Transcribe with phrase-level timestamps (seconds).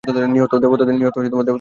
[0.27, 0.95] নিহত দেবতাদের
[1.27, 1.41] দেখো।